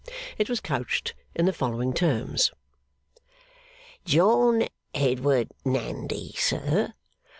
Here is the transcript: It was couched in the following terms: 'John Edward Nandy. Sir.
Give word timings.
It 0.39 0.49
was 0.49 0.59
couched 0.59 1.13
in 1.35 1.45
the 1.45 1.53
following 1.53 1.93
terms: 1.93 2.49
'John 4.03 4.67
Edward 4.95 5.49
Nandy. 5.63 6.33
Sir. 6.37 6.95